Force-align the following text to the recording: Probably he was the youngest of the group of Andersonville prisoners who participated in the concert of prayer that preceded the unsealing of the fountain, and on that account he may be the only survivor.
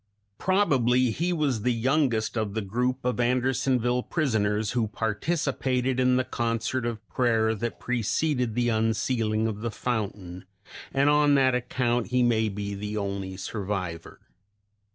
Probably 0.39 1.11
he 1.11 1.31
was 1.31 1.61
the 1.61 1.71
youngest 1.71 2.35
of 2.35 2.55
the 2.55 2.61
group 2.61 3.05
of 3.05 3.19
Andersonville 3.19 4.01
prisoners 4.01 4.71
who 4.71 4.87
participated 4.87 5.99
in 5.99 6.15
the 6.15 6.23
concert 6.23 6.87
of 6.87 7.07
prayer 7.07 7.53
that 7.53 7.79
preceded 7.79 8.55
the 8.55 8.69
unsealing 8.69 9.45
of 9.45 9.61
the 9.61 9.69
fountain, 9.69 10.45
and 10.91 11.07
on 11.07 11.35
that 11.35 11.53
account 11.53 12.07
he 12.07 12.23
may 12.23 12.49
be 12.49 12.73
the 12.73 12.97
only 12.97 13.37
survivor. 13.37 14.21